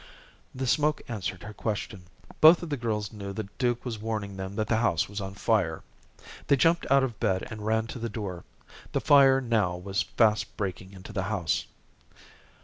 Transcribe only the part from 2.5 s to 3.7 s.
of the girls knew that